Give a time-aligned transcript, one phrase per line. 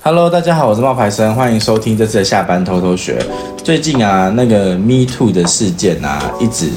[0.00, 3.18] Hello，大家好，我是冒牌生，欢迎收听这次的下班偷偷学。
[3.62, 6.68] 最近啊，那个 Me Too 的事件啊，一直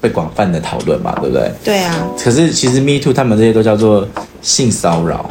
[0.00, 1.52] 被广泛的讨论嘛，对不对？
[1.64, 1.94] 对啊。
[2.22, 4.06] 可是其实 Me Too 他们这些都叫做
[4.40, 5.28] 性骚扰，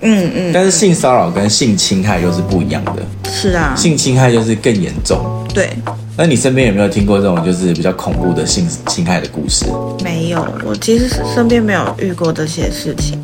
[0.00, 0.52] 嗯嗯。
[0.52, 3.02] 但是性骚扰跟性侵害又是不一样的。
[3.30, 3.72] 是啊。
[3.76, 5.18] 性侵害就是更严重。
[5.54, 5.70] 对。
[6.16, 9.64] 那你身边有没有听过这种就是比较恐怖的性侵害的故事？
[10.02, 13.18] 没有，我其实身边没有遇过这些事情。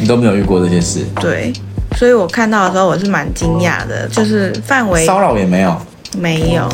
[0.00, 1.00] 你都没有遇过这些事？
[1.20, 1.52] 对。
[2.00, 5.76] 所以我看到的时候，我是蛮惊讶的，就是范围骚扰也没有，
[6.16, 6.66] 没有，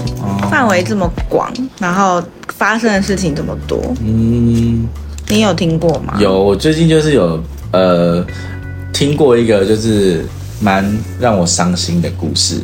[0.49, 2.23] 范围这么广，然后
[2.57, 3.77] 发生的事情这么多。
[4.05, 4.87] 嗯，
[5.29, 6.15] 你有听过吗？
[6.21, 8.25] 有，我最近就是有呃
[8.93, 10.25] 听过一个就是
[10.61, 12.61] 蛮让我伤心的故事。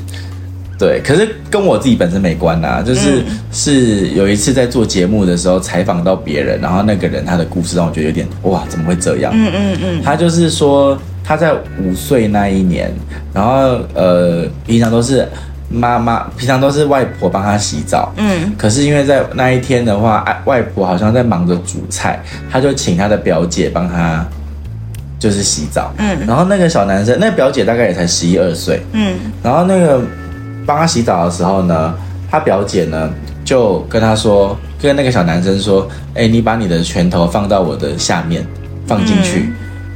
[0.78, 9.32] 对，可是跟我自己本身没关呐，就是、嗯、是有一次在做节目的时候采访到别人，然后那个人他的故事让我觉得有点哇，怎么会这样？
[9.34, 10.96] 嗯嗯嗯，他就是说。
[11.32, 12.92] 他在五岁那一年，
[13.32, 15.26] 然后呃，平常都是
[15.70, 18.12] 妈妈，平常都是外婆帮他洗澡。
[18.18, 18.52] 嗯。
[18.58, 24.22] 可是因为在那一天的话，外婆好像在忙着煮菜，他就请他的表姐帮他，
[25.18, 25.90] 就是洗澡。
[25.96, 26.18] 嗯。
[26.26, 28.82] 然后那个小男生，那个表姐大概也才十一二岁。
[28.92, 29.16] 嗯。
[29.42, 30.02] 然后那个
[30.66, 31.94] 帮他洗澡的时候呢，
[32.30, 33.10] 他表姐呢
[33.42, 38.46] 就跟他说，跟那个小男生说：“哎，你把你的拳头放到我的下面，
[38.86, 39.44] 放进去。
[39.48, 39.54] 嗯”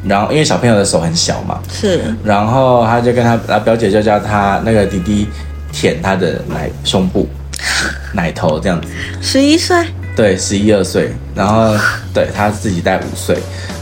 [0.09, 2.01] 然后，因为小朋友的手很小嘛，是。
[2.23, 5.27] 然后他就跟他，然后表姐就叫他那个弟弟
[5.73, 7.29] 舔他的奶胸部、
[8.15, 8.89] 奶头这样子。
[9.21, 9.85] 十一岁？
[10.15, 11.13] 对，十一二岁。
[11.35, 11.75] 然后
[12.15, 13.37] 对他自己带五岁。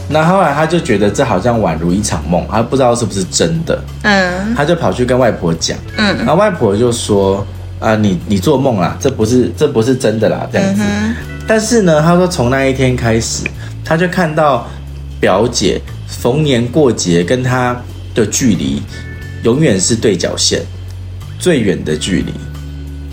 [0.09, 3.79] 那后来他就觉得这好像宛如一场梦，他不知道是不是真的。
[4.03, 4.55] 嗯。
[4.55, 5.77] 他就跑去跟外婆讲。
[5.97, 6.17] 嗯。
[6.17, 7.45] 然后外婆就说
[7.79, 10.81] ：“啊，你你做梦啦，这不是这不是真的啦，这样子。
[10.83, 11.15] 嗯”
[11.47, 13.43] 但是呢，他说从那一天开始，
[13.83, 14.67] 他就看到
[15.19, 15.79] 表姐。
[16.07, 17.75] 逢年过节跟他
[18.13, 18.81] 的距离，
[19.43, 20.61] 永远是对角线，
[21.39, 22.33] 最远的距离。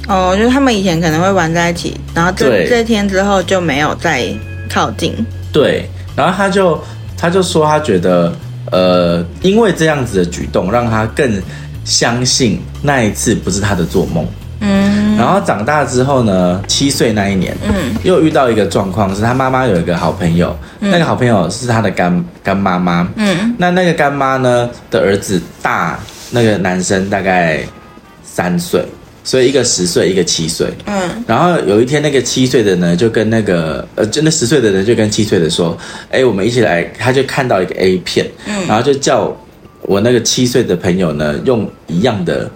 [0.08, 4.26] 哦，就是他们以前可能会玩在一起，然后这这天之后就没有再
[4.68, 5.14] 靠近。
[5.52, 6.82] 对，然后他就
[7.16, 8.34] 他就说他觉得，
[8.70, 11.40] 呃，因为这样子的举动，让他更
[11.84, 14.26] 相信那一次不是他的做梦。
[14.60, 25.96] 嗯，然后长大之后呢，七岁那一年，嗯，又遇到一个状况，是他妈妈有一个好朋友，嗯、那个好朋友是他的干干妈妈，嗯，那那个干妈呢的儿子大
[26.32, 27.60] 那个男生大概
[28.24, 28.84] 三岁，
[29.22, 35.78] 所以一个十岁，一个七岁，嗯，然后有一天那个七岁的呢就跟那个呃，就那十岁的人就跟七岁的说，
[36.10, 39.32] 哎，我们一起来，他就看到一个 A 片，嗯，然后就叫
[39.82, 42.50] 我那个七岁的朋友呢用一样的。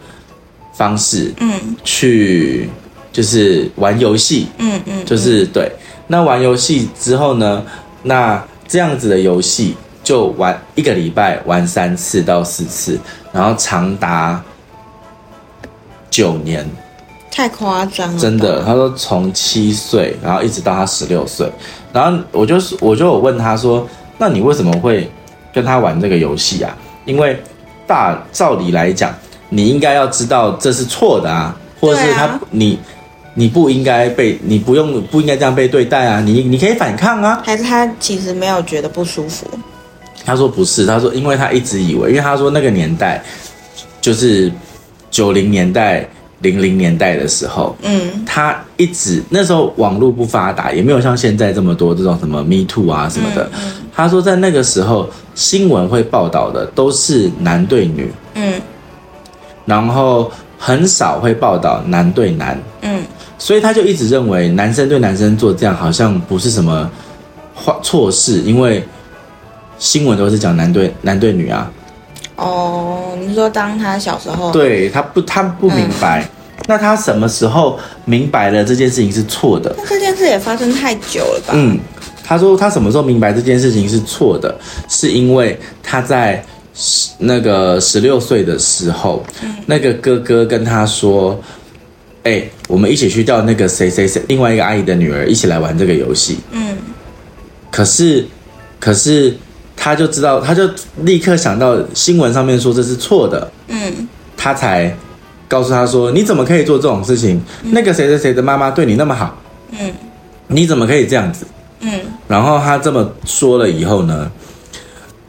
[0.76, 2.69] 方式，嗯，去
[3.10, 5.72] 就是玩游戏，嗯嗯，就是对。
[6.06, 7.64] 那玩游戏之后呢，
[8.03, 13.00] 那这样子的游戏就玩一个礼拜，玩三次到四次，
[13.32, 14.41] 然后长达
[16.10, 16.69] 九年，
[17.31, 18.20] 太夸张了。
[18.20, 21.50] 真的，他说从七岁，然后一直到他十六岁，
[21.93, 23.88] 然后我就是我就有问他说，
[24.19, 25.10] 那你为什么会
[25.54, 26.76] 跟他玩这个游戏啊？
[27.06, 27.43] 因为
[27.87, 29.14] 大照理来讲。
[29.49, 32.79] 你应该要知道这是错的啊，或者是他、啊、你
[33.34, 37.43] 你不应该被你不用不应该这样被对待啊，你你可以反抗啊。
[37.45, 39.47] 还是他其实没有觉得不舒服？
[40.25, 43.23] 他说不是，他说因为他一直以为，因为他说那个年代
[44.01, 44.51] 就是
[45.11, 46.09] 九零年代、
[46.41, 53.45] 零零年代的时候，嗯，他一直那时候网络不发达，也没有像现在这么多这种什么 Me Too 啊什么的。
[53.55, 58.61] 嗯嗯、他说在那个时候新闻会报道的都是男对女，嗯。
[59.66, 63.03] 然后很少会报道男对男，嗯，
[63.37, 66.88] 所以他就一直认为男生对男生做这样好像不是什么
[67.54, 68.82] 坏错事，因为
[69.76, 71.71] 新闻都是讲男对男对女啊。
[72.37, 79.75] 哦，你说当他小时候，对他不他不明白，嗯，那他什么时候明白了这件事情是错的？
[79.76, 81.55] 那这件事也发生太久了吧？
[81.56, 81.78] 嗯，
[82.22, 84.55] 他说他什么时候明白这件事情是错的，
[84.88, 86.41] 是因为他在。
[87.19, 91.40] 那个十六岁的时候，嗯，那个哥哥跟他说
[92.25, 96.76] ：“哎、欸，我们一起去叫那个谁谁谁，另外一个阿姨的女儿一起来玩这个游戏。”嗯，
[97.70, 98.26] 可是，
[98.78, 99.34] 可是
[99.75, 100.69] 他就知道，他就
[101.02, 103.50] 立刻想到新闻上面说这是错的。
[103.69, 104.94] 嗯，他才
[105.49, 107.40] 告诉他说：“你怎么可以做这种事情？
[107.62, 109.40] 嗯，那个谁谁谁的妈妈对你那么好，
[109.70, 109.93] 嗯，
[110.49, 111.46] 你怎么可以这样子？”
[111.81, 114.31] 嗯，然后他这么说了以后呢？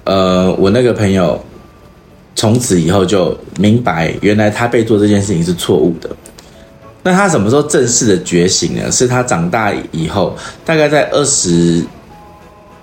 [0.07, 1.37] 呃，我那个朋友
[2.33, 6.09] 从此以后就明白，原来他被做这件事情是错误的。
[7.03, 8.89] 那他什么时候正式的觉醒呢？
[8.89, 10.33] 是他长大以后，
[10.63, 11.83] 大概在二十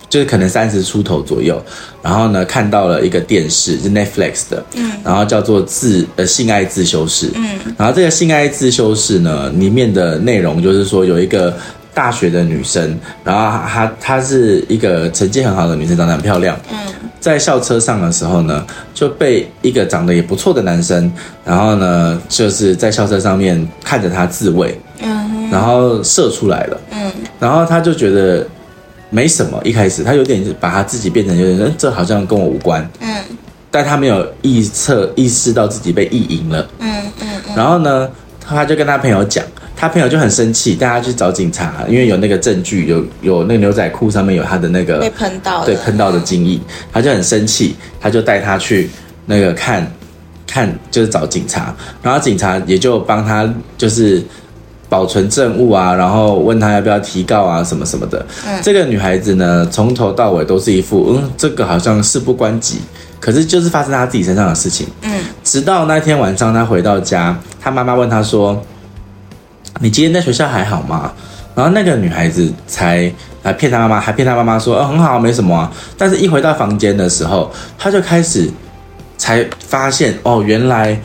[0.09, 1.63] 就是可能三十出头左右，
[2.03, 11.57] 然后呢看到了一个电视，是 Netflix 的，嗯，然后叫做自呃性爱自修室，嗯，然后这个性爱自修室呢里面的内容就是说有一个
[11.95, 16.77] 大学的女生，然后她她是一个成绩很好的女生，长得很漂亮，嗯，
[17.21, 21.11] 在校车上的时候呢就被一个长得也不错的男生，
[21.45, 28.47] 然后呢就是在校车上面看着她自慰，嗯，然后射出来了，嗯，然后她就觉得。
[29.11, 32.85] 没什么，一开始她有点把她自己变成有点，这好像跟我无关。
[32.99, 33.15] 嗯，
[33.71, 36.67] 但她没有意测意识到自己被意淫了。
[36.81, 37.55] 嗯嗯，嗯。
[37.55, 38.11] 然后呢，
[38.45, 39.45] 她就跟她朋友讲，
[39.77, 46.61] 他朋友就很生气，带他去找警察，因为有那个证据，有有那个牛仔裤上面有他的那个被喷到，对喷到的精液，
[46.93, 48.89] 他就很生气，他就带他去
[49.27, 49.87] 那个看，
[50.47, 54.23] 看就是找警察，然后警察也就帮他就是。
[54.87, 58.25] 保存证物啊，然后问他要不要提告啊，什么什么的。
[58.47, 62.79] 嗯，这个女孩子呢，从头到尾都是一副嗯，这个好像事不关己，
[63.19, 64.87] 可是就是发生在她自己身上的事情。
[65.03, 68.63] 嗯，直到那天晚上，她回到家，她妈妈问她说
[69.81, 71.13] ：“你今天在学校还好吗？”
[71.55, 73.13] 然后那个女孩子才
[73.43, 78.51] 来骗她妈妈，还骗她妈妈说：“哦，很好，没什么啊。”但是，一回到房间的时候，她就开始
[79.17, 81.01] 才发现哦，原来。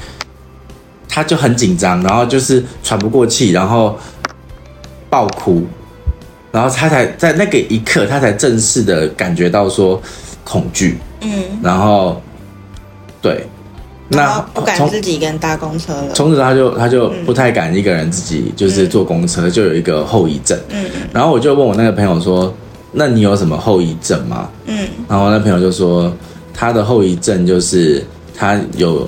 [1.11, 3.97] 她就很紧张，然后就是喘不过气，然后
[5.09, 5.65] 爆哭，
[6.51, 9.99] 然后她才在那个一刻，她才正式的感觉到说
[10.43, 11.29] 恐惧，嗯，
[11.63, 12.21] 然后
[13.19, 13.43] 对，
[14.09, 16.13] 那不敢自己一个人搭公车了。
[16.13, 22.53] 从此他就他就不太敢一个人自己就是坐公车，嗯、就有一个后遗症，嗯，然后我就问我那个朋友说，
[22.91, 24.49] 那你有什么后遗症吗？
[24.65, 26.11] 嗯，然后那朋友就说，
[26.53, 28.03] 他的后遗症就是
[28.35, 29.07] 他有。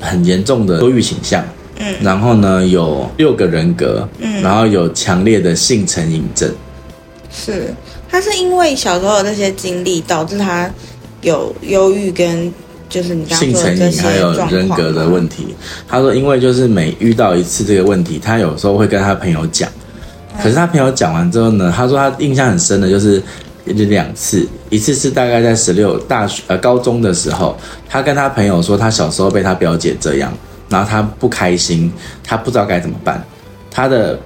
[0.00, 1.42] 很严重的忧郁倾向，
[1.78, 6.52] 嗯，然后呢，有六个人格，嗯，然后有强烈的性成瘾症。
[7.30, 7.72] 是，
[8.10, 10.70] 他是因为小时候的这些经历导致他
[11.22, 12.52] 有忧郁跟
[12.94, 15.54] 就是你刚刚说的这些性成瘾还有人格的问题。
[15.88, 19.68] 他说，因为就是每遇到一次这个问题，他有时候会跟他朋友讲，
[20.42, 23.22] 可是他朋友讲完之后呢，他说他印象很深的就是。
[23.66, 27.56] 也就两次，一次是大概在十六大学呃高中的时候，
[27.88, 30.30] 他跟他朋友说他小时候被他表姐这样，
[30.68, 31.90] 然后他不开心，
[32.22, 33.24] 他不知道该怎么办。
[33.70, 34.20] 他的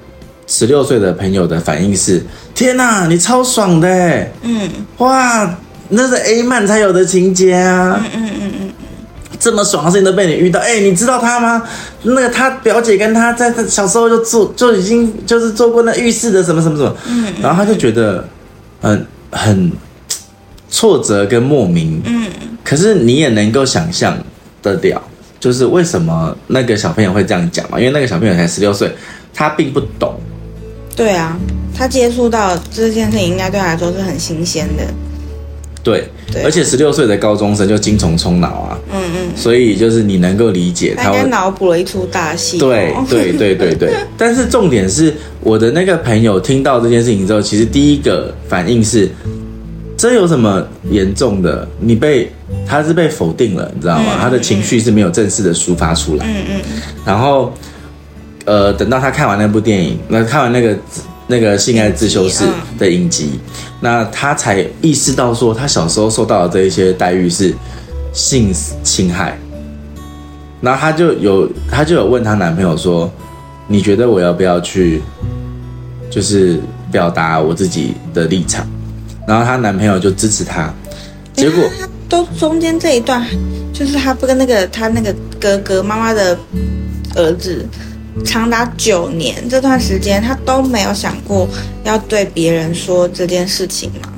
[0.49, 2.21] 十六岁的朋友的反应是：
[2.53, 5.57] 天哪，你超爽的，嗯，哇，
[5.89, 8.48] 那是 A 漫才有的情节啊，嗯嗯嗯嗯，
[9.41, 11.63] 这么爽的事情都被你遇到，哎，你知道他吗？
[12.03, 18.27] 那个他表姐跟他在他小时候就做就已经就是做过那浴室的什么什么什么，嗯，然后他就觉得，
[18.81, 19.07] 很。
[19.31, 19.71] 很
[20.71, 22.27] 挫折跟莫名，嗯，
[22.65, 24.17] 可是你也能够想象
[24.63, 25.03] 得了，
[25.39, 27.79] 就是为什么那个小朋友会这样讲嘛？
[27.79, 28.91] 因为那个小朋友才十六岁，
[29.35, 30.19] 他并不懂。
[30.97, 31.39] 对啊，
[31.77, 34.85] 他接触到这件事情，应该对他来说是很新鲜的。
[35.83, 42.59] 对，对，而且十六岁的高中生就精虫充脑啊，嗯嗯，所以就是你能够理解他，脑补了一出大戏。
[42.59, 49.09] 对对对对对， 但是重点是我的那个朋友听到这件事情之后，其实第一个反应是，
[49.97, 51.67] 这有什么严重的？
[51.81, 52.31] 你被
[52.67, 54.19] 他是被否定了，你知道吗？
[54.21, 56.27] 他的情绪是没有正式的抒发出来。
[56.27, 56.61] 嗯嗯，
[57.07, 57.53] 然后
[58.45, 60.77] 呃，等到他看完那部电影，那看完那个。
[61.31, 62.43] 那个性爱自修室
[62.79, 63.41] 的影集，嗯，
[63.81, 67.55] 那他才意识到说，他小时候受到的这一些待遇是
[68.15, 68.51] 性
[68.83, 69.39] 侵害。
[70.61, 73.09] 然后他就有，他就有问她男朋友说
[73.69, 75.03] ：“你觉得我要不要去，
[76.11, 76.59] 就是
[76.91, 78.67] 表达我自己的立场？”
[79.29, 80.73] 然后她男朋友就支持她。
[81.35, 83.25] 结果他都中间这一段，
[83.73, 86.37] 就是她不跟那个她那个哥哥妈妈的
[87.15, 87.65] 儿子。
[88.25, 91.49] 长达九年这段时间，他都没有想过
[91.85, 94.09] 要对别人说这件事情吗？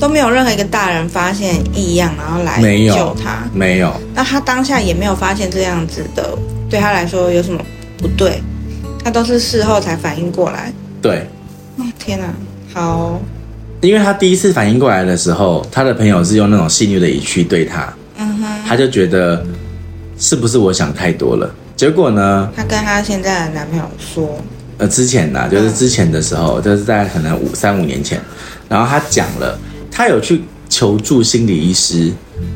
[0.00, 3.48] 都没有任何一个大人发现异样，然后来救他。
[3.52, 3.76] 没有。
[3.76, 3.92] 没有。
[4.14, 6.36] 那他当下也没有发现这样子的，
[6.70, 7.60] 对他来说有什么
[7.98, 8.40] 不对？
[9.04, 10.72] 他都是事后才反应过来。
[11.02, 11.26] 对。
[11.76, 12.32] 哦，天哪，
[12.72, 13.20] 好。
[13.82, 19.44] 因为他第一次反应过来的时候，他的朋友是用那种戏谑的语气对他，嗯哼，他就觉得
[20.18, 21.54] 是不是我想太多了？
[21.76, 22.50] 结果呢？
[22.56, 24.38] 她跟她现在的男朋友说，
[24.78, 28.20] 呃，之前呢，就是之前的时候，嗯、就是在可能五三五年前，
[28.68, 29.58] 然后她讲了，
[29.90, 32.12] 她有去求助心理医师，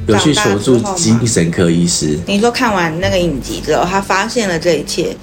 [0.06, 2.18] 有去求助精神科医师。
[2.26, 5.16] 你说看完那个影集之后，她发现了这一切，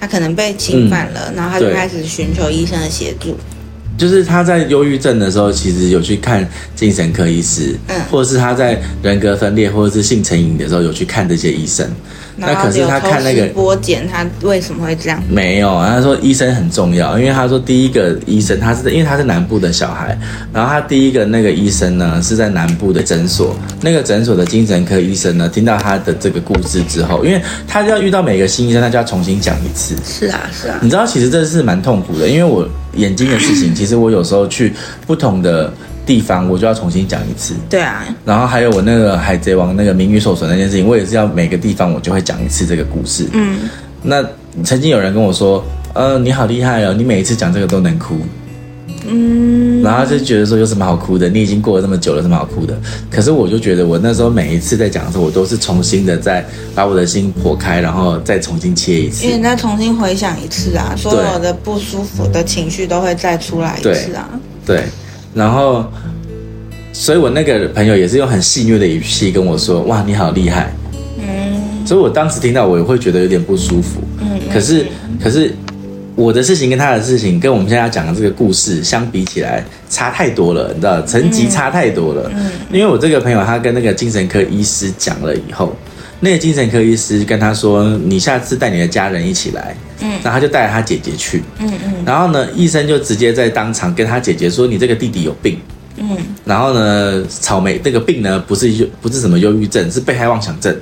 [0.00, 3.36] 她可能被侵犯了，嗯、然后她就开始寻求医生的协助。
[3.98, 11.88] 就是他在忧郁症的时候，其实有去看精神科医师，嗯，或者是他在人格分裂或者是性成瘾的时候，有去看这些医生。
[12.36, 15.22] 那可是他看那个剥茧，他为什么会这样？
[15.28, 20.18] 没有，他说医生很重要，因为他说第一个医生他是因为他是南部的小孩，
[20.52, 29.94] 然后他第一个那个医生呢是在南部的诊所，那个诊所的精神科医生呢听到他的这个故事之后，因为他要遇到每个新医生，他就要重新讲一次。
[30.04, 30.78] 是啊，是啊。
[30.80, 34.72] 你知道其实这是蛮痛苦的，因为我眼睛的事情，其实我有时候去
[35.06, 35.72] 不同的。
[36.04, 43.28] 地方我就要重新讲一次，对啊，然后还有我那个海贼王那个名誉受损那件事情，我也是要每个地方我就会讲一次这个故事。
[43.32, 43.68] 嗯，
[44.02, 44.24] 那
[44.64, 48.16] 曾经有人跟我说，呃，你好厉害哦，你每一次讲这个都能哭。
[49.04, 51.28] 嗯，然后就觉得说有什么好哭的？
[51.28, 52.76] 你已经过了那么久了，有什么好哭的？
[53.10, 56.44] 可是我就觉得我那时候每一次在讲的时候，我都是重新的再
[56.74, 64.28] 把我的心剖开，然后再重新切一次，因为你再重新回想一次啊，所有的不舒服的情绪都会再出来一次啊，
[64.66, 64.76] 对。
[64.76, 64.84] 对
[65.34, 65.84] 然后，
[66.92, 70.70] 所以我那个朋友也是用很戏谑的语气跟我说：“哇，你好厉害。”
[71.18, 74.00] 嗯，所以我当时听到我也会觉得有点不舒服。
[74.20, 74.86] 嗯，可是，
[75.22, 75.54] 可是
[76.14, 82.30] 我的事情跟他的事情跟我们现在要讲的这个故事相比起来差太多了，你知道，层级差太多了。
[82.34, 85.74] 嗯，因为我这个朋友他跟那个精神科医师讲了以后，
[86.20, 91.42] 那个精神科医师跟他说：“你下次带你的家人一起来。”嗯，然后他就带着他姐姐去。
[91.58, 95.58] 嗯嗯，然后呢，医生就直接在当场跟他姐姐说：“你这个弟弟有病。”
[95.96, 100.74] 嗯，然后呢，草莓这个病呢，不是忧不是什么忧郁症，是被害妄想症。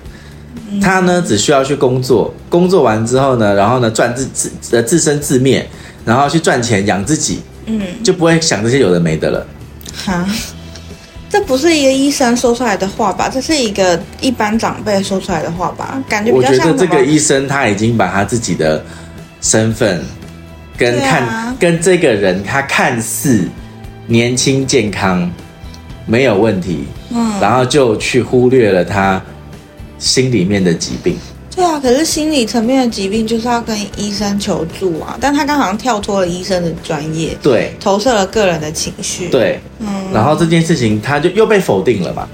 [0.80, 5.68] 他呢，只需要去工作，工作完之后呢，然后呢，赚自自呃自生自灭，
[6.04, 7.40] 然后去赚钱养自己。
[7.66, 9.46] 嗯，就不会想这些有的没的了。
[10.04, 10.24] 哈。
[11.32, 13.28] 这不是一个医生说出来的话吧？
[13.28, 16.02] 这是一个一般长辈说出来的话吧？
[16.08, 16.66] 感觉比较像。
[16.66, 18.84] 我觉得这个医生他已经把他自己的
[19.40, 20.02] 身份
[20.76, 23.48] 跟看、啊、跟这个人，他看似
[24.06, 25.30] 年轻健康
[26.06, 29.22] 没有问题，嗯，然后就去忽略了他
[29.98, 31.16] 心里面的疾病。
[31.54, 42.26] 对啊，可是心理层面的疾病就是要跟医生求助啊，但他刚好像跳脱了医生的专业，对，投射了个人的情绪，对，嗯，然后这件事情他就又被否定了嘛，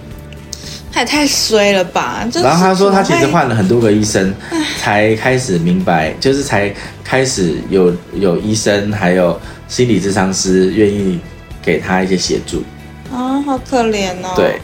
[0.96, 2.26] 他也太衰了吧！
[2.42, 4.34] 然后他说他其实换了很多个医生，
[4.78, 6.74] 才开始明白，就是才
[7.04, 9.38] 开始有有医生还有
[9.68, 11.20] 心理咨商师愿意
[11.60, 12.62] 给他一些协助
[13.12, 14.32] 啊，好可怜哦。
[14.34, 14.58] 对，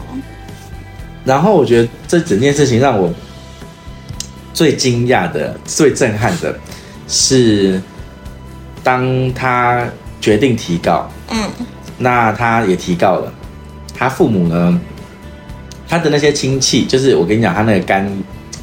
[1.23, 3.13] 然后我觉得这整件事情让我。
[4.55, 6.55] 最惊讶的、最震撼的，
[7.07, 7.81] 是
[8.83, 9.83] 当他
[10.21, 11.49] 决定提告，嗯，
[11.97, 13.33] 那他也提告了。
[13.97, 14.79] 他父母呢，
[15.93, 18.11] 他的那些亲戚，就是我跟你讲，他那个干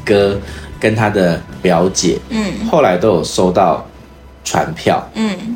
[0.03, 0.37] 哥
[0.77, 3.87] 跟他的表姐，嗯，后来都有收到
[4.43, 5.55] 传票，嗯。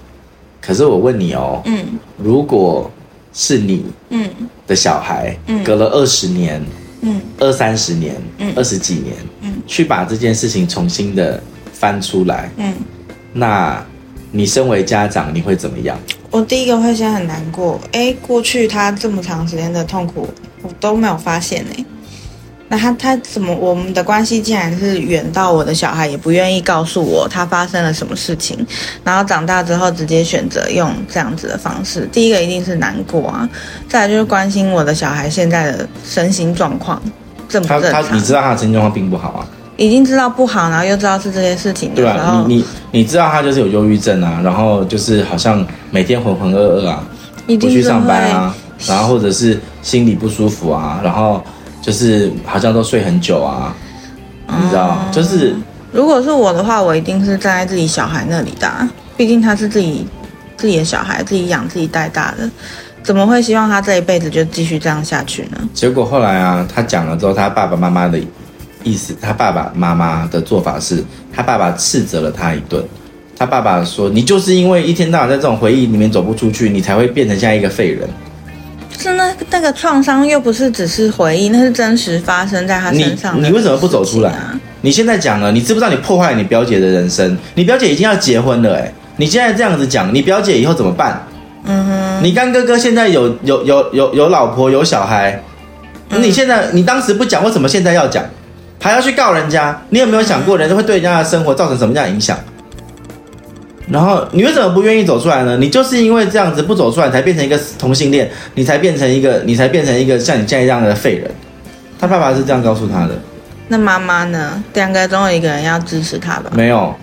[0.62, 1.86] 可是我问你哦，嗯，
[2.18, 2.90] 如果
[3.34, 4.26] 是你，嗯，
[4.66, 6.64] 的小孩，嗯，隔了二十年。
[7.02, 12.74] 嗯，二三十年，嗯，二十几年，嗯，去把这件事情重新的翻出来，嗯，
[13.34, 13.86] 那
[14.32, 16.00] 你身为家长，你会怎么样？
[16.36, 20.28] 我第一个会先很难过，哎，过去他这么长时间的痛苦，
[20.64, 21.86] 我都没有发现哎。
[22.68, 28.68] 那他他怎么我们的关系竟然是远到我的小孩也不愿意告诉我他发生了什么事情，
[29.02, 32.06] 然后长大之后直接选择用这样子的方式。
[32.12, 33.50] 第一个一定是难过啊，
[33.88, 37.02] 再来就是关心我的小孩现在的身心状况
[37.48, 38.18] 正不正常。
[38.18, 39.48] 你知道他的身心状况并不好啊，
[39.78, 47.04] 已经知道不好，然后又知道是这件事情的时候，对啊，你你你知道他就是有忧郁症啊，然后就是好像每天浑浑噩噩啊，
[47.48, 48.56] 不去上班啊，
[48.88, 51.44] 然后或者是心里不舒服啊，然后。
[51.82, 53.72] 就是好像都睡很久啊，
[54.48, 54.98] 你知道？
[55.06, 55.56] 嗯、就是
[55.92, 58.68] 如果是我的话，我一定是站在自己小孩那里的，
[59.16, 60.04] 毕竟他是自己
[60.58, 62.50] 自己的小孩，自己养自己带大的，
[63.04, 65.60] 怎么会希望他这一辈子就继续这样下去呢？
[65.76, 68.20] 结果后来啊，他讲了之后，他爸爸妈妈的
[68.86, 72.82] 意思，他爸爸妈妈的做法是，他爸爸斥责了他一顿。
[73.38, 78.08] 他爸爸说：“你就是因为一天到晚在这种回忆里面走不出去，你才会变成像一个废人。”
[78.98, 83.42] 是那那个创伤又不是只是回忆，那是真实发生在他身上的。
[83.42, 84.58] 你你为什么不走出来啊？
[84.80, 87.38] 你现在讲了，你知不知道你破坏了你表姐的人生？
[87.56, 91.22] 你表姐已经要结婚了，哎，你现在这样子讲，你表姐以后怎么办？
[91.66, 95.44] 嗯哼，你干哥哥现在有有有有有老婆有小孩，
[96.10, 98.24] 你现在你当时不讲，为什么现在要讲？
[98.86, 99.76] 还要去告人家？
[99.90, 102.38] 你有没有想过，人家会对人家的生活造成什么样的影响？
[103.88, 105.58] 然后你为什么不愿意走出来呢？
[105.58, 111.32] 你就是因为这样子不走出来，才变成一个同性恋，你才变成一个，你才变成一个像你现在这样的废人。
[112.00, 113.20] 他爸爸是这样告诉他的。
[113.68, 114.64] 那妈妈呢？
[114.76, 116.52] 两个总有一个人要支持他吧？
[116.54, 116.94] 没有，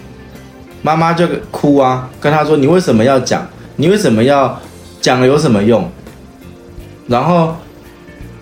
[0.82, 3.44] 妈妈就哭啊，跟他说：“你为什么要讲？
[3.74, 4.56] 你为什么要
[5.00, 5.90] 讲了有什么用？
[7.08, 7.56] 然后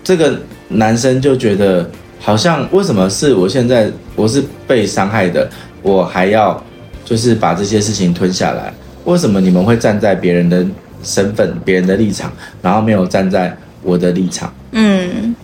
[0.03, 1.89] 这个男生就觉得，
[2.21, 5.49] 好像为什么是我现在我是被伤害的，
[5.81, 6.63] 我还要
[7.03, 8.71] 就是把这些事情吞下来？
[9.05, 10.63] 为什么你们会站在别人的
[11.03, 14.53] 身份、别人的立场，然后没有站在我的立场？
[14.73, 15.35] 嗯，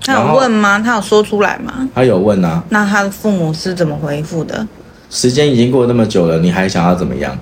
[0.00, 0.78] 他有问吗？
[0.78, 1.88] 他有说出来吗？
[1.92, 2.62] 他有问啊。
[2.68, 4.64] 那他的父母是怎么回复的？
[5.10, 7.36] 时间已经过那么久了，你还想要怎么样？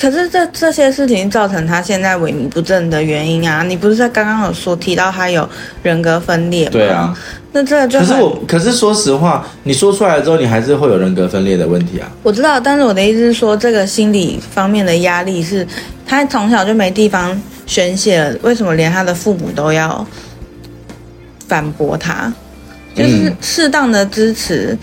[0.00, 5.46] 可是这这些事情造成他现在萎靡不振的原因啊，你不是在刚刚有说提到他有
[5.82, 6.70] 人格分裂吗？
[6.72, 7.14] 对啊，
[7.52, 12.10] 那这个就可是我，可是说实话，你说出来之后，你还是会有人格分裂的问题啊。
[12.22, 15.66] 我知道，但是我的意思是说，这个心理方面的压力是
[16.06, 20.06] 他从小就没地方宣泄了，为什么连他的父母都要
[21.46, 22.32] 反驳他？
[22.94, 24.78] 就是适当的支持。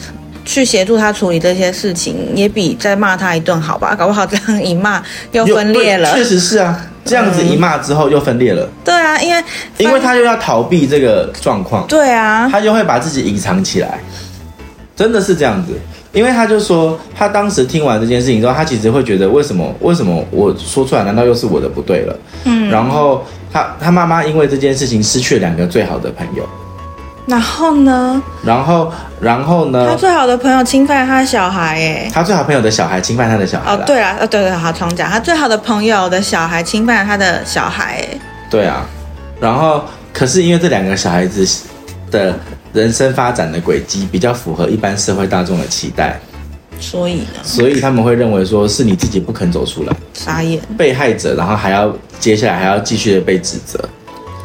[0.48, 3.94] 嗯去协助他处理这些事情，也比再骂他一顿好吧？
[3.94, 6.14] 搞不好这样一骂又分裂了。
[6.16, 8.64] 确实是啊，这样子一骂之后又分裂了。
[8.64, 9.44] 嗯、对啊，因为
[9.78, 11.86] 因为他又要逃避这个状况。
[11.88, 14.00] 对啊，他就会把自己隐藏起来，
[14.96, 15.74] 真的是这样子。
[16.14, 22.16] 因为他就说，他当时听完这件事情之后，他其实会觉得，为什么为什么我说出来，难道又是我的不对了？
[22.46, 22.70] 嗯。
[22.70, 26.48] 然后他他妈妈因为这件事情失去了两个最好的朋友。
[27.28, 28.24] 然后呢？
[28.44, 29.86] 然后，然后呢？
[29.90, 33.76] 他最好的朋友侵犯他的小孩，哎，他最好朋友的小孩侵犯他的小孩。
[33.76, 38.20] 哦，对了，呃，对对，好重讲，他最好的朋友的小孩侵犯他的小孩，哎，
[38.50, 38.86] 对啊。
[39.42, 41.46] 然后，可是因为这两个小孩子
[42.10, 42.34] 的
[42.72, 46.18] 人生发展的轨迹比较符合一般社会大众的期待，
[46.80, 53.78] 所以呢，所以他们会认为说是你自己不肯走出来，傻眼，被害者，然后还要接下来还要继续的被指责。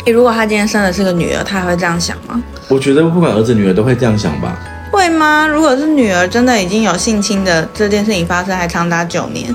[0.05, 2.43] 诶，如果他今天生的是个女儿，他还会这样想吗？
[2.69, 4.59] 我觉得不管儿子女儿都会这样想吧。
[4.91, 5.47] 会吗？
[5.47, 9.55] 如果是女儿，真的已经有性侵的这件事情发生，还长达九年，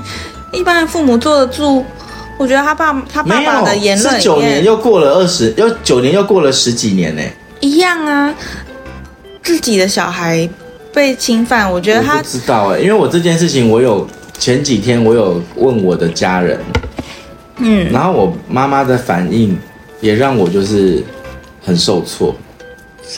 [0.52, 1.84] 一般的父母坐得住？
[2.36, 7.22] 我觉得他爸他爸爸的言论，是九年又过了二十，又九年又过了十几年呢。
[7.60, 8.34] 一样啊，
[9.42, 10.48] 自己的小孩
[10.92, 16.58] 被侵犯，我觉得他不知道哎，因为我这件事情，我有前几天我有问我的家人，
[17.58, 19.58] 嗯，然后我妈妈的反应。
[20.00, 21.02] 也让我就是
[21.60, 22.32] 很受挫，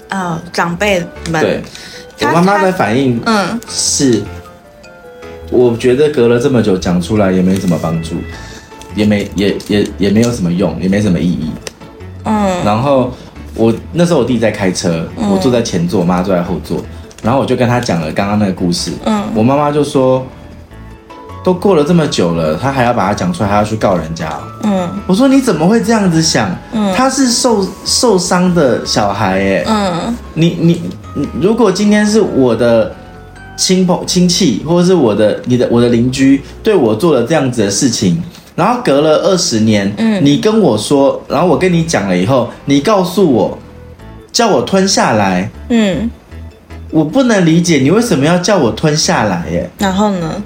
[0.08, 1.62] 啊、哦，长辈们，对，
[2.20, 4.22] 我妈妈的反应，嗯，是，
[5.50, 8.16] 我觉得隔了这么久讲出来也没什么帮助，
[8.94, 11.50] 也没也也也没有什么用，也没什么意义，
[12.24, 13.12] 嗯，然后
[13.54, 16.82] 我那时候我弟在开车，我坐在前座，我妈坐在后座，
[17.22, 20.26] 然后我就跟他讲了刚刚那个故事，嗯，我妈妈就说。
[21.42, 24.30] 都过了这么久了，他还要把它讲出来，还要去告人家。
[24.62, 26.54] 嗯，我说你怎么会这样子想？
[26.72, 30.82] 嗯，他是受受伤的小孩，哎，嗯，你你
[31.40, 32.94] 如果今天是我的
[33.56, 38.22] 亲朋亲戚，或者是我的你的我的邻居对我做了这样子的事情，
[38.54, 43.58] 然后隔了二十年，嗯，你跟我说，然后我跟你讲了以后，你告诉我
[44.30, 46.10] 叫我吞下来，嗯，
[46.90, 49.70] 我不能理解你为什么要叫我吞下来，耶。
[49.78, 50.42] 然后呢？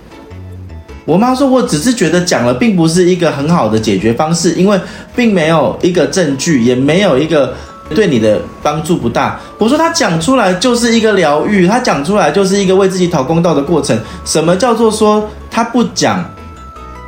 [1.04, 4.80] 我妈说：“我只是觉得讲了并不是一个很好的解决方式，因为
[5.14, 7.52] 并没有一个证据，也没有一个
[7.94, 13.98] 对你的帮助不大。”我说：“他讲出来就是一个疗愈，他讲出来就是一个为自己讨公道的过程。
[14.24, 16.24] 什么叫做说他不讲，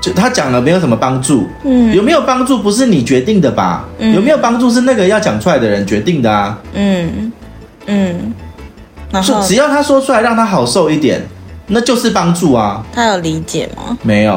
[0.03, 1.47] 就他讲了没有什么帮助？
[1.65, 3.87] 嗯，有没有帮助不是你决定的吧？
[3.99, 6.59] 嗯，有没有帮助是那个要讲出来的人决定的啊？
[6.75, 7.33] 嗯
[7.87, 8.35] 嗯，
[9.11, 11.27] 然后只要他说出来，让他好受一点。”
[11.69, 12.85] 那就是帮助啊！
[12.93, 13.99] 他有理解吗？
[14.03, 14.35] 没有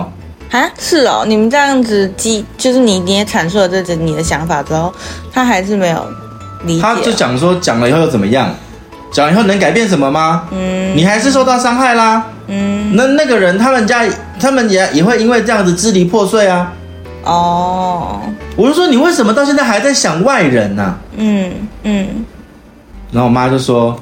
[0.51, 1.23] 啊，是哦。
[1.27, 4.91] 你们这样子记，就是你你也阐述了这这你的想法之后，
[5.31, 6.03] 他还是没有
[6.65, 6.81] 理解。
[6.81, 8.51] 他就讲说，讲了以后又怎么样？
[9.11, 10.47] 讲了以后能改变什么吗？
[10.51, 12.25] 嗯，你还是受到伤害啦。
[12.47, 14.03] 嗯，那那个人他们家
[14.39, 16.73] 他们也也会因为这样子支离破碎啊。
[17.25, 18.19] 哦，
[18.55, 20.97] 我就说你为什么到现在还在想外人呢？
[21.15, 21.51] 嗯
[21.83, 22.25] 嗯。
[23.11, 23.95] 然后我妈就说，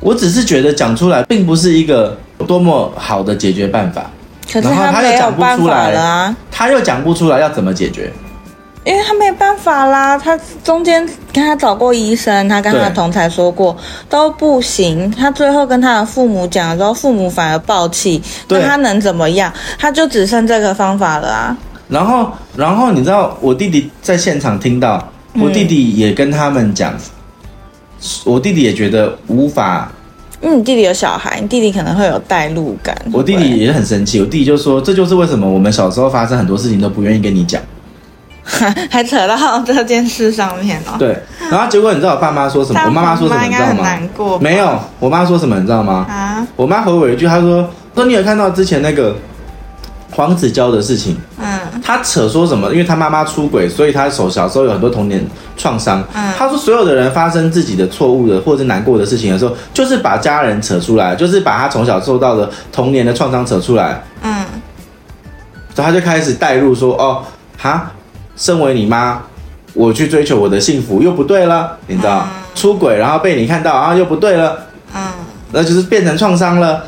[0.00, 2.16] 我只是觉得讲出来并不是一个。
[2.50, 4.10] 多么好的解决办法，
[4.52, 6.36] 可是他没有办法了啊！
[6.50, 8.12] 他又讲不出来要怎么解决，
[8.82, 10.18] 因为他没办法啦。
[10.18, 13.76] 他中间跟他找过医生，他跟他同才说过
[14.08, 15.08] 都不行。
[15.12, 19.52] 他最后跟他的父母讲了之后，父母反而爆气，那他能怎么样？
[19.78, 21.56] 他就只剩这个方法了啊！
[21.88, 26.98] 然后，然后你知道，我弟弟在现场听到，我弟弟也跟他们讲，
[28.24, 29.88] 我弟弟也觉得无法。
[30.40, 32.96] 因为你弟弟有小孩，你弟弟可能会有代入感。
[33.12, 37.60] 我弟弟也很生气，我弟弟就说：“这就是为什么我们小时候发生很多事情都不愿意跟你讲，
[38.90, 41.14] 还扯到这件事上面哦。”对，
[41.50, 42.80] 然后结果你知道我爸妈说什么？
[42.86, 43.42] 我妈妈说什么？
[43.44, 43.82] 你知道吗？
[43.82, 45.56] 难过没有，我妈说什么？
[45.58, 46.06] 你知道吗？
[46.08, 46.46] 啊！
[46.56, 49.14] 我妈回我一句，她说：“说你有看到之前那个
[50.10, 51.18] 黄子佼的事情？
[51.38, 51.59] 嗯，
[51.90, 52.70] 他扯说什么？
[52.70, 55.20] 因为他妈妈出轨，所以他手小时候有很多童年
[55.56, 56.00] 创伤。
[56.14, 64.00] 嗯，他说所有的人发生自己的错误的或者难过的事情的时候，就是把家人扯出来，就是把他从小受到的童年的创伤扯出来。
[64.22, 64.44] 嗯，
[65.74, 67.24] 所以他就开始带入说：“哦，
[67.58, 67.90] 哈，
[68.36, 69.20] 身为你妈，
[69.74, 74.56] 我去追求我的幸福又不对了，你知道，嗯、出轨然后被你看到，然后又不对了。
[74.94, 75.08] 嗯，
[75.50, 76.84] 那就是变成创伤了。”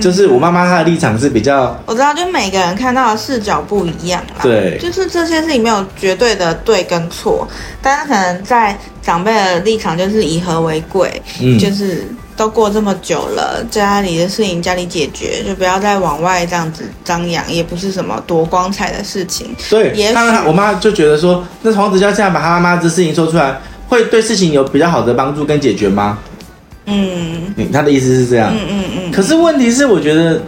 [0.00, 4.42] 就是我妈妈她的立场是比较，我知道，就每个人看到的视角不一样啦。
[4.42, 7.46] 对，就是这些事情没有绝对的对跟错，
[7.80, 19.54] 但是可能在长辈的立场就是以和为贵，嗯，就是都过这么久了，家里的事情家里解决，就不要再往外这样子张扬，也不是什么多光彩的事情。
[19.70, 26.18] 对，也许我妈就觉得说，那黄子佼这样把他妈妈的事情说出来，会对事情有比较好的帮助跟解决吗？
[26.86, 28.52] 嗯，他的意思是这样。
[28.52, 28.83] 嗯嗯嗯。
[28.83, 28.83] 嗯，
[29.14, 30.40] 可是问题是，我觉得，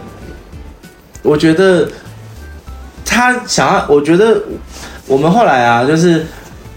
[1.21, 1.87] 我觉得
[3.05, 4.41] 他想要，我觉得
[5.07, 6.25] 我们后来啊，就是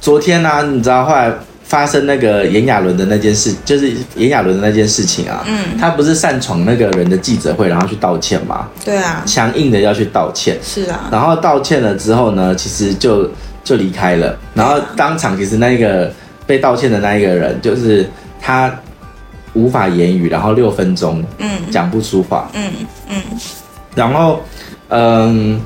[0.01, 5.45] 昨天呢、啊，你知道后来发生那个炎亚纶的那件事，就是炎亚纶的那件事情啊。
[5.49, 5.77] 嗯。
[5.81, 8.69] 他不是擅闯那个人的记者会，然后去道歉吗？
[8.85, 9.25] 对啊。
[9.27, 10.57] 强硬的要去道歉。
[10.63, 11.09] 是啊。
[11.11, 13.29] 然后道歉了之后呢，其实就
[13.65, 14.39] 就离开了。
[14.55, 16.09] 然后当场其实那个
[16.47, 18.09] 被道歉的那一个人，就是
[18.41, 18.73] 他。
[19.55, 22.71] 无法言语，然后六分钟，嗯，讲不出话，嗯
[23.09, 23.17] 嗯，
[23.95, 24.41] 然后，
[24.89, 25.61] 嗯，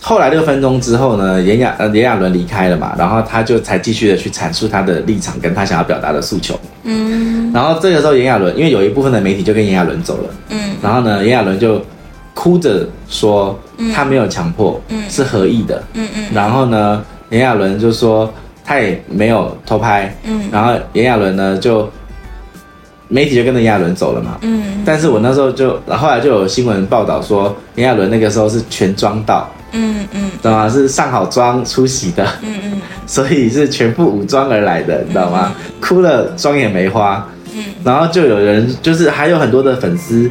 [0.00, 11.84] 后来六分钟之后呢，炎亚呃炎亚纶离开了嘛，然后他就才继续的去阐述他的立场跟他想要表达的诉求，嗯，然后这个时候炎亚纶因为有一部分的媒体就跟炎亚纶走了，嗯，然后呢，炎亚纶就
[12.32, 13.58] 哭着说
[13.94, 18.32] 他没有强迫，嗯，是合意的，嗯嗯，然后呢，炎亚纶就说
[18.64, 21.86] 他也没有偷拍，嗯，然后炎亚纶呢就。
[23.08, 30.68] 媒体就跟着炎亚纶走了嘛，嗯，但是我那时候就，后来就有新闻报道说，炎亚纶那个时候是全妆到，嗯嗯，知道吗？
[30.68, 35.54] 是上好妆出席的，嗯嗯，所以是全副武装而来的，你知道吗？
[35.58, 40.30] 嗯、哭了妆也没花，嗯，然后就有人就是还有很多的粉丝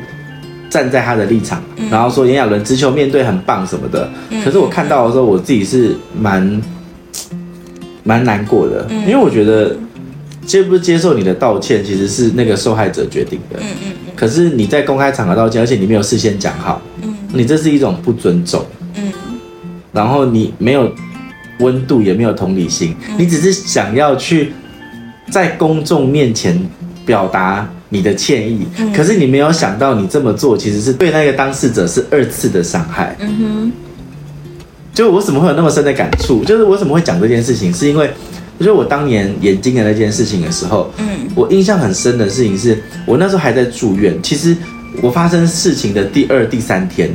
[0.69, 6.61] 站在他的立场，嗯、然后说炎亚纶直球面对很棒什么的，嗯、可是我看到的时候，我自己是蛮
[8.03, 9.75] 蛮难过的，嗯、因为我觉得。
[10.47, 13.59] 接不接受你的道歉，其实是那个受害者决定的。
[13.59, 14.11] 嗯嗯嗯。
[14.15, 18.65] 可是你在公开场合道歉，而且你没有事先讲好，嗯，你这是一种不尊重。
[18.95, 19.11] 嗯。
[19.91, 20.89] 然后你没有
[21.59, 24.53] 温度，也没有同理心，嗯，你只是想要去
[25.29, 26.57] 在公众面前
[27.05, 33.13] 表达你的歉意，嗯，可是你没有想到你这么做其实是对那个当事者是二次的伤害。
[33.19, 33.71] 嗯哼。
[34.93, 36.43] 就我怎么会有那么深的感触？
[36.45, 38.09] 就是我怎么会讲这件事情，是因为。
[38.59, 44.17] 就是我当年眼睛的那件事情的时候，嗯，我印象很深的事情是，我那时候还在住院。
[44.23, 44.55] 其实
[45.01, 47.09] 我发生事情的第二、第三天，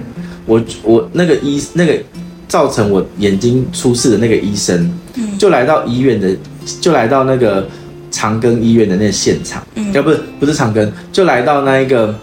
[0.46, 1.98] 我我那个医那个
[2.46, 6.37] 造成我眼睛出事的那个医生，嗯，就来到医院的，
[6.81, 7.66] 就来到那个
[8.11, 12.14] 长庚医院的那个现场，嗯，要不是不是长庚，就来到那一个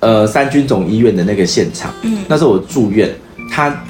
[0.00, 3.10] 呃三军总医院的那个现场，嗯，那时候我住院，
[3.50, 3.84] 他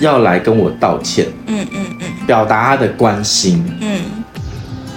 [0.00, 4.00] 要来跟我道歉，嗯嗯嗯，表达他的关心，嗯。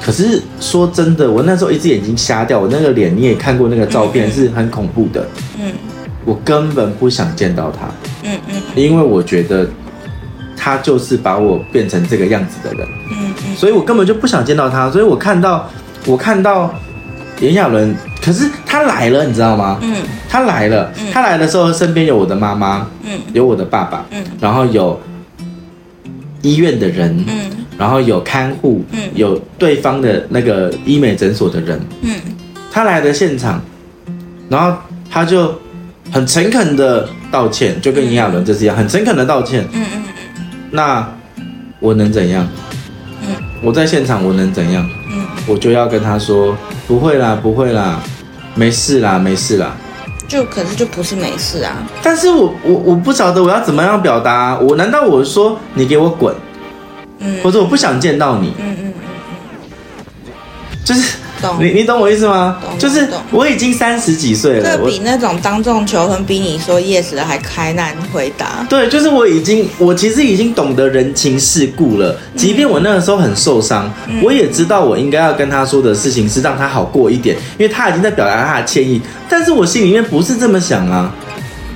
[0.01, 5.25] 可是说真的，我那时候一只眼睛瞎掉，我那个脸你也看过那个照片，是很恐怖的。
[5.57, 5.71] 嗯，
[6.25, 7.87] 我根本不想见到他。
[8.23, 9.65] 嗯嗯，因为我觉得
[10.57, 12.85] 他就是把我变成这个样子的人。
[13.11, 14.91] 嗯嗯，所以我根本就不想见到他。
[14.91, 15.69] 所以我看到
[16.05, 16.73] 我看到
[17.43, 19.77] 炎亚纶，可是他来了，你知道吗？
[19.81, 19.97] 嗯，
[20.29, 20.91] 他来了。
[21.11, 24.99] 他来的时候身边有我的妈妈，嗯，有我的爸爸，嗯，然后有
[26.41, 27.51] 医院的人，嗯。
[27.75, 32.15] 然后有看护，嗯，有对方的那个医美诊所的人，嗯，
[32.71, 33.59] 他来的现场，
[34.47, 34.77] 然后
[35.09, 35.59] 他就
[36.11, 41.11] 很诚恳的道歉，就跟炎亚纶这是一样，很诚恳的道歉，嗯嗯嗯，那
[41.79, 42.47] 我能怎样？
[43.23, 44.87] 嗯，我在现场我能怎样？
[45.11, 46.55] 嗯，我就要跟他说，
[46.87, 48.01] 不会啦，不会啦，
[48.55, 49.71] 没事啦，没事啦，
[50.27, 56.35] 就可是就不是没事啊，但是我我我不晓得我要怎么样表达，我难道我说你给我滚？
[57.19, 57.41] 嗯。
[57.43, 60.33] 或者我不想见到你，嗯嗯嗯，
[60.83, 61.22] 就是懂
[61.59, 62.57] 你你懂我意思吗？
[62.77, 68.65] 就是我已经三十几岁了，这比那种当众求婚逼你说 yes 的还开难回答。
[68.69, 81.13] 对，就是我已经我其实已经懂得人情世故了，即便我那个时候很受伤，嗯、我也知道我应该要跟他说的事情是让他好过一点，因为他已经在表达他的歉意，但是我心里面不是这么想啊。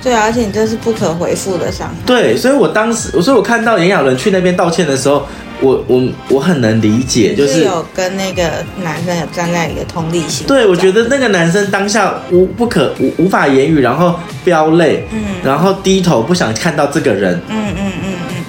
[0.00, 1.94] 对啊，而且你这是不可回复的伤害。
[2.06, 5.26] 对，所以我当时，所以我看到炎亚纶去那边道歉的时候，
[5.60, 10.46] 我我我很能理解，就是，是有跟那个男生有站在一个同理心。
[10.46, 18.44] 对，我觉得那个男生当下无不可无无法言语，然后飙泪，嗯，然后低头不想看到这个人，嗯嗯嗯嗯，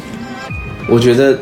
[0.87, 1.37] 我觉得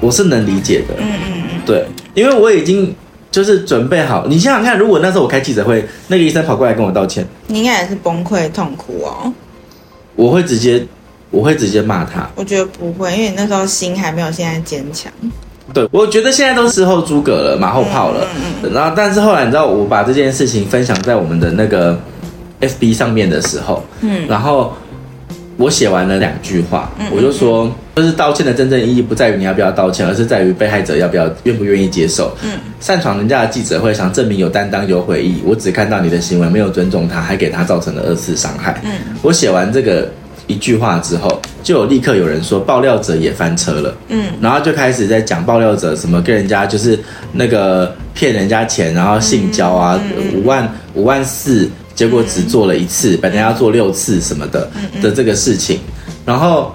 [0.00, 0.94] 我是能理解的。
[0.98, 2.94] 嗯嗯嗯，对，因为我已经
[3.30, 4.26] 就是准备好。
[4.26, 9.32] 你想想看，如果那时候我开记者会，那个医生跑过来跟我道歉，你应该也是崩溃痛哭哦。
[10.16, 10.84] 我会直接，
[11.30, 12.28] 我会直接骂他。
[12.34, 15.12] 我觉得不会，因为你那时候心还没有现在坚强。
[15.72, 18.26] 对，我觉得现在都是事后诸葛了，马后炮了。
[18.34, 18.72] 嗯嗯。
[18.72, 21.96] 然后，但是后来你知道，我把这件事情分享在我们的那个
[22.60, 24.74] FB 上面的时候，嗯，然后
[25.56, 32.36] 我写完了两句话，嗯，我就说，就是道歉的真正意义不在于你要不要道歉，而是在于被害者要不要愿不愿意接受。
[32.42, 38.80] 嗯，擅闯人家的记者会，想证明有担当有悔意，我只看到你的行为没有尊重他，还给他造成了二次伤害。
[38.82, 38.90] 嗯，
[39.22, 40.10] 我写完这个。
[40.50, 46.98] 一句话之后，就有立刻有人说爆料者也翻车了，嗯，然后就开始在讲爆料者什么跟人家就是
[47.32, 50.00] 那个骗人家钱，然后性交啊，
[50.34, 54.68] 五万五万四，结果只做了一次，本来要做六次什么的
[55.00, 55.78] 的这个事情，
[56.26, 56.74] 然后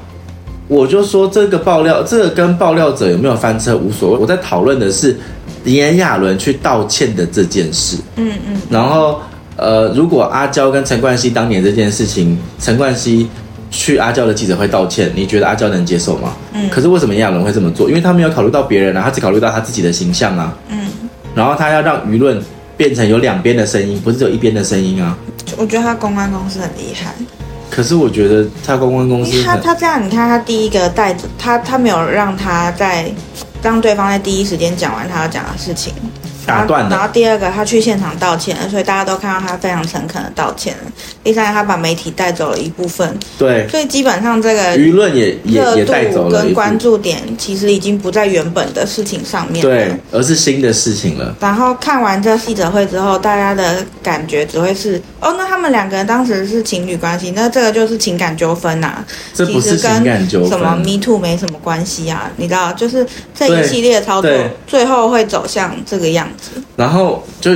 [0.70, 5.18] 我就说这个爆料，这个跟爆料者有没有翻车无所谓，我在讨论的是
[5.66, 9.20] 炎亚纶去道歉的这件事，嗯嗯，然后
[9.58, 13.28] 呃，如果阿娇跟陈冠希当年这件事情，陈冠希。
[13.76, 16.34] 去阿娇的记者会道歉，你觉得阿娇能接受吗？
[16.54, 16.70] 嗯。
[16.70, 17.90] 可是为什么炎亚纶会这么做？
[17.90, 20.58] 因为他没有考虑到别人啊，他只考虑到他自己的形象啊。
[20.70, 20.88] 嗯。
[21.36, 22.42] 然后他要让舆论
[22.78, 25.18] 变成有两边的声音，不是只有一边的声音啊。
[25.58, 27.14] 我觉得他公关公司很厉害。
[27.70, 33.12] 可是我觉得他公关公司，他他这样，你看他第一个带着他，他没有让他在
[33.62, 35.94] 让对方在第一时间讲完他要讲的事情。
[36.46, 40.76] 打断，然后第二个，他去现场道歉，所以大家都看到他非常诚恳的道歉。
[41.24, 51.36] 第三个，他把媒体带走了一部分，对，所以基本上这个舆论也也也带走了，跟关注点其实已经不在原本的事情上面，对，而是新的事情了。
[51.40, 59.04] 然后看完这记者会之后，大家的感觉只会是，哦，那他们两个人当时是情侣关系，那这个就是情感纠纷呐，
[59.34, 64.32] 这不是情感纠纷，什么 Me Too 没什么关系啊，你知道，就是这一系列操作，
[64.68, 66.62] 最后会走向这个样子。
[66.76, 67.52] 然后就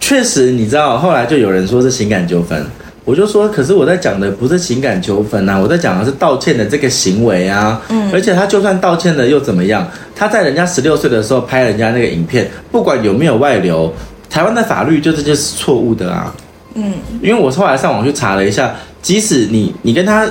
[0.00, 2.64] 确实，你知道，后来就有人说是情感纠纷，
[3.04, 7.80] 我就说，可是我在讲的不是情感纠纷啊，我在讲的是道歉的这个行为啊。
[7.88, 9.86] 嗯，而且他就算道歉了又怎么样？
[10.14, 13.92] 他在人家十六岁的时候拍人家那个影片，不管有没有外流，
[14.30, 16.34] 台湾的法律就这就是错误的啊。
[16.74, 20.26] 嗯，因为我后来上网去查了一下，即使你你跟他。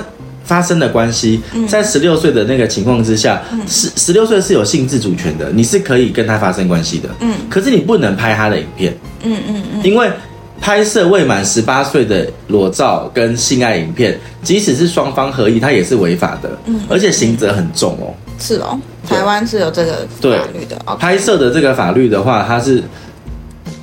[0.48, 7.10] 发生的关系，在十六岁的那个情况之下，十十六岁是有性自主权的，你是可以跟他发生关系的。
[7.20, 8.96] 嗯，可是你不能拍他的影片。
[9.22, 10.10] 嗯嗯嗯，因为
[10.58, 16.50] 拍摄未满十八岁的裸照跟性爱影片，即使是双方合意，它也是违法的。
[16.64, 18.14] 嗯，而且刑责很重哦。
[18.40, 20.96] 是哦，台湾是有这个法律的。
[20.98, 22.80] 拍摄的这个法律的话，它是《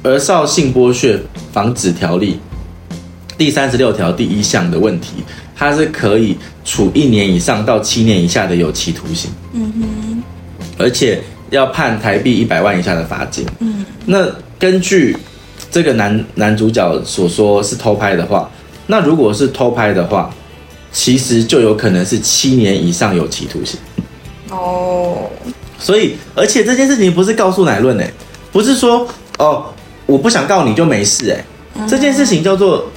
[0.01, 1.19] 儿少性剥削
[1.53, 2.39] 防止条例》
[3.37, 5.23] 第三十六条第一项的问题。
[5.55, 10.23] 他是可以处一年以上到七年以下的有期徒刑，嗯哼，
[10.77, 13.45] 而且要判台币一百万以下的罚金。
[13.59, 14.27] 嗯，那
[14.59, 15.15] 根据
[15.71, 18.51] 这个男男主角所说是偷拍的话，
[18.85, 20.29] 那如果是偷拍的话，
[20.91, 23.79] 其实就有可能是七年以上有期徒刑。
[24.49, 25.29] 哦，
[25.79, 28.13] 所以而且这件事情不是告诉乃论诶，
[28.51, 29.65] 不是说哦
[30.05, 32.91] 我不想告你就没事诶，嗯，这件事情叫做。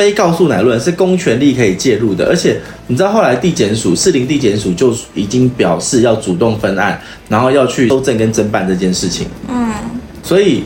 [0.00, 9.26] 非告诉乃论是公权力可以介入的，而且你知道后来地检署、士林地检署就已经表示要主动分案，然后要去搜证跟侦办这件事情。
[9.46, 9.74] 嗯，
[10.22, 10.64] 所以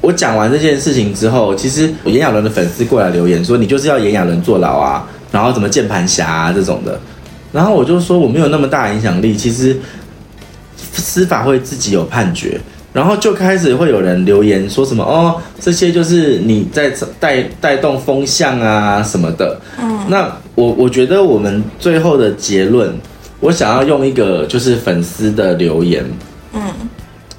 [0.00, 7.00] 我讲完这件事情之后，其实炎亚纶的粉丝过来留言说，你就是要炎亚纶坐牢啊，然后怎么键盘侠啊这种的，
[7.52, 9.78] 然后我就说我没有那么大影响力，其实
[10.92, 12.60] 司法会自己有判决。
[12.92, 19.58] 然后就开始会有人留言说什么哦，这些就是你在带带动风向啊什么的。
[19.80, 22.94] 嗯，那我我觉得我们最后的结论，
[23.40, 26.04] 我想要用一个就是粉丝的留言，
[26.52, 26.60] 嗯，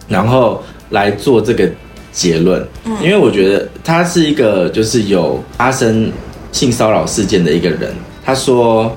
[0.07, 1.69] 然后来做这个
[2.11, 2.65] 结论。
[2.85, 6.11] 嗯，因为我觉得他是一个就是有发生
[6.51, 7.93] 性骚扰事件的一个人，
[8.25, 8.91] 他说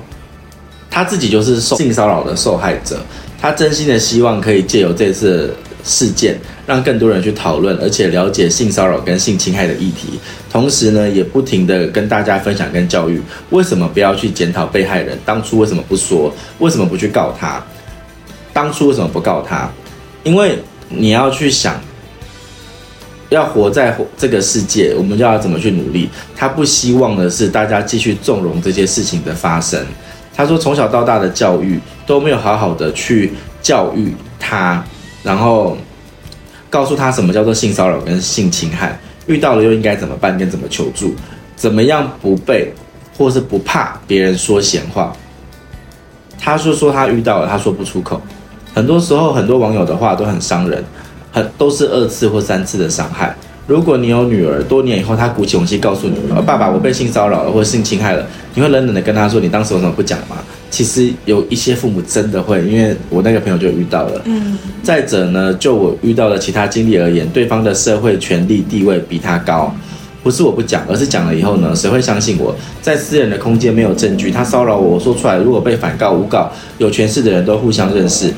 [0.89, 2.97] 他自己就是受性骚扰的受害者，
[3.39, 5.53] 他真心的希望可以借由这次。
[5.83, 10.19] 事件让更多人去讨论，而且了解性骚扰跟性侵害的议题，
[10.51, 15.17] 同时呢，也不停地跟大家分享跟教育，为什么不要去检讨被害人？
[15.25, 16.33] 当初为什么不说？
[16.59, 17.63] 为什么不去告他？
[18.51, 19.69] 当初为什么不告他？
[20.23, 20.59] 因为
[20.89, 21.79] 你要去想，
[23.29, 26.09] 要活在这个世界，我们就要怎么去努力？
[26.35, 29.85] 他不希望的是大家继续纵容这些事情的发生。
[30.35, 34.83] 他说，从小到大的教育都没有好好的去教育他。
[35.23, 35.77] 然后
[36.69, 41.15] 告诉他什么叫做性骚扰跟性侵害，遇到了又应该怎么办，跟怎么求助，
[41.55, 42.73] 怎么样不被
[43.17, 45.13] 或是不怕别人说闲话。
[46.39, 48.21] 他说说他遇到了，他说不出口，
[48.73, 50.83] 很多时候，很多网友的话都很伤人，
[51.31, 53.35] 很都是二次或三次的伤害。
[53.65, 60.37] 如果你有女儿，多年以后她鼓起勇气告诉你，爸爸，我被性骚扰了，或性侵害了，你会冷冷的跟她说，你当时为什么不讲吗？
[60.77, 64.21] 其实有一些父母真的会，因为我那个朋友就遇到了。
[64.25, 64.55] 嗯。
[64.83, 69.75] 再者呢，就我遇到的其他经历而言，对方的社会权力地位比他高，
[70.21, 72.55] 不是我不讲，而是讲了以后呢，谁会相信我？
[72.79, 78.31] 在私人的空间没有证据，他骚扰我，我说出来，如果被反告、诬告，有权势的人都互相认识。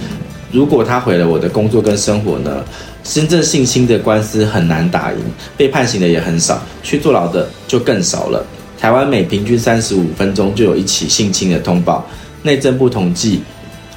[0.50, 2.64] 如果他毁了我的工作跟生活呢？
[3.04, 5.18] 真正性侵的官司很难打赢，
[5.58, 8.46] 被判刑的也很少，去坐牢的就更少了。
[8.80, 12.06] 台湾每平均三十五分钟就有一起性侵的通报，
[12.44, 13.42] 内政部统计，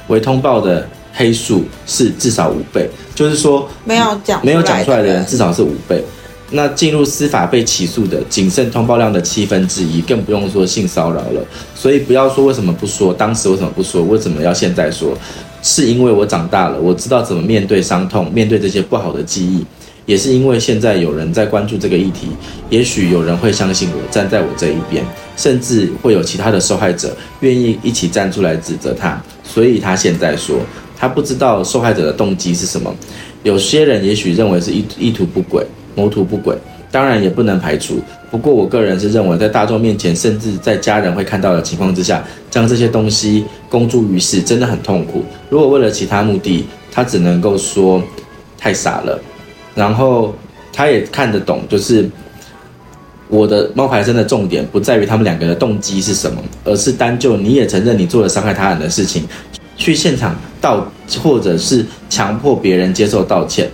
[0.07, 6.03] 未通报的黑数是至少五倍，就是说没有讲没有讲出来的人至少是五倍。
[6.55, 11.41] 那进入司法被起诉的仅剩通报量的七分之一，更不用说性骚扰了。
[11.73, 15.17] 所以不要说为什么不说，当时为什么不说，为什么要现在说？
[15.63, 19.65] 是因为我长大了，我知道怎么面对伤痛，面对这些不好的记忆。
[20.05, 22.27] 也是因为现在有人在关注这个议题，
[22.69, 25.03] 也许有人会相信我，站在我这一边，
[25.37, 29.21] 甚至会有其他的受害者愿意一起站出来指责他。
[29.43, 30.57] 所以他现在说，
[30.97, 32.93] 他不知道受害者的动机是什么。
[33.43, 35.65] 有些人也许认为是意意图不轨。
[35.95, 36.57] 谋图不轨，
[36.89, 38.01] 当然也不能排除。
[38.31, 45.23] 不过，我个人是认为，在大众面前，甚至在家人会看到的情况之下，将这些东西公诸于世，真的很痛苦。
[45.51, 48.01] 如果为了其他目的，他只能够说
[48.57, 49.21] 太傻了。
[49.75, 50.33] 然后，
[50.71, 52.09] 他也看得懂，就是
[53.27, 59.23] 我的冒牌生的重点不在于他们两个的动机是什么，而是单就你也承认你做了伤害他人的事情，
[59.75, 60.85] 去现场道，
[61.21, 63.69] 或者是强迫别人接受道歉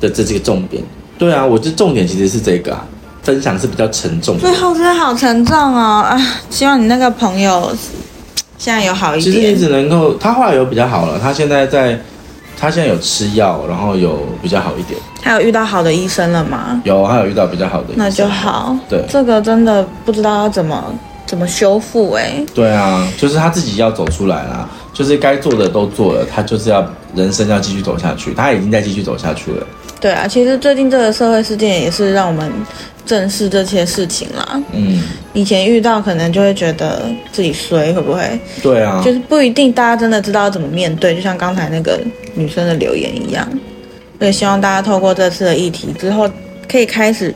[0.00, 0.82] 的这几个重点。
[1.18, 2.86] 对啊，我觉得重点其实是这个啊，
[3.22, 4.40] 分享是比较沉重的。
[4.40, 6.18] 最后真的好沉重哦啊！
[6.50, 7.74] 希望你那个朋友
[8.58, 9.34] 现在有好一点。
[9.34, 11.98] 其实你只能够，他后来有比较好了，他现在在，
[12.58, 14.98] 他现在有吃药，然后有比较好一点。
[15.22, 16.80] 他有遇到好的医生了吗？
[16.84, 17.98] 有，他有遇到比较好的医生。
[17.98, 18.76] 那就好。
[18.88, 20.84] 对，这个真的不知道要怎么
[21.26, 22.44] 怎么修复哎。
[22.54, 29.66] 对啊，就是他自己要走出来啦，就是该做的都做了，他就是要人生要继续走下去，他已经在继续走下去了。
[30.00, 32.52] 对啊，其实最近这个社会事件也是让我们
[33.04, 34.62] 正视这些事情啦。
[34.72, 38.38] 嗯，以前遇到可能就会觉得自己衰，会不会？
[38.62, 41.98] 对啊，就是不一定大家真的知道怎么面对，就像刚才那个
[42.34, 43.48] 女生的留言一样。
[44.18, 46.28] 所以希望大家透过这次的议题之后，
[46.70, 47.34] 可以开始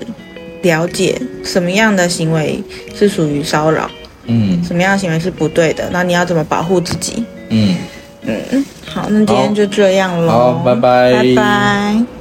[0.63, 2.63] 了解什么样的行为
[2.95, 3.91] 是属于骚扰，
[4.27, 7.25] 嗯，什么样的行为是不对的，那你要怎么保护自己？
[7.49, 7.77] 嗯
[8.23, 10.31] 嗯，好，那今天就这样喽。
[10.31, 12.20] 好，拜拜，拜拜。